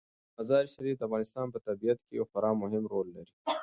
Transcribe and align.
مزارشریف 0.37 0.95
د 0.97 1.01
افغانستان 1.07 1.45
په 1.51 1.59
طبیعت 1.67 1.99
کې 2.05 2.13
یو 2.19 2.25
خورا 2.29 2.51
مهم 2.63 2.83
رول 2.91 3.07
لري. 3.15 3.33